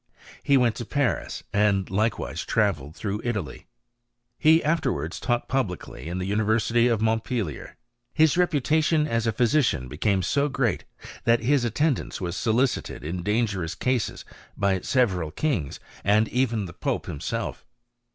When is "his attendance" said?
11.41-12.19